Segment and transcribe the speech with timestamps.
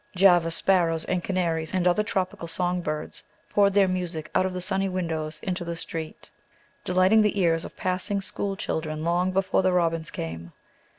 [0.15, 5.39] Java sparrows and canaries and other tropical songbirds poured their music out of sunny windows
[5.43, 6.31] into the street,
[6.83, 10.53] delighting the ears of passing school children long before the robins came.